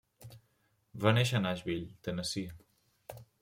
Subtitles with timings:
[1.03, 3.23] Va néixer a Nashville, Tennessee.